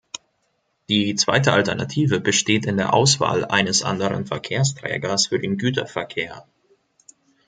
Die 0.89 1.13
zweite 1.13 1.53
Alternative 1.53 2.19
besteht 2.19 2.65
in 2.65 2.77
der 2.77 2.91
Auswahl 2.95 3.45
eines 3.45 3.83
anderen 3.83 4.25
Verkehrsträgers 4.25 5.27
für 5.27 5.37
den 5.37 5.59
Güterverkehr. 5.59 6.47